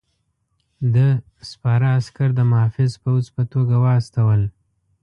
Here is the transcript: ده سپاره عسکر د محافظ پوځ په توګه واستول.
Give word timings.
ده 0.93 1.09
سپاره 1.49 1.87
عسکر 1.99 2.29
د 2.35 2.39
محافظ 2.51 2.91
پوځ 3.03 3.23
په 3.35 3.43
توګه 3.53 3.75
واستول. 3.85 4.41